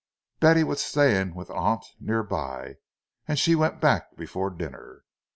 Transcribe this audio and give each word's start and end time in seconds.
Betty 0.39 0.63
was 0.63 0.81
staying 0.83 1.35
with 1.35 1.51
an 1.51 1.57
aunt 1.57 1.85
near 1.99 2.23
by, 2.23 2.77
and 3.27 3.37
she 3.37 3.53
went 3.53 3.79
back 3.79 4.17
before 4.17 4.49
dinner. 4.49 5.03